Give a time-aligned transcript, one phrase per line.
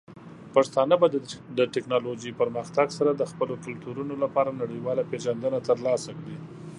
[0.55, 1.07] پښتانه به
[1.57, 6.37] د ټیکنالوجۍ پرمختګ سره د خپلو کلتورونو لپاره نړیواله پیژندنه ترلاسه کړي.